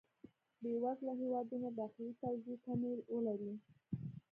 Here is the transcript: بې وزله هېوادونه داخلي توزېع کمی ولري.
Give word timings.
بې 0.61 0.71
وزله 0.83 1.13
هېوادونه 1.21 1.67
داخلي 1.79 2.11
توزېع 2.21 2.57
کمی 2.65 2.91
ولري. 3.13 3.53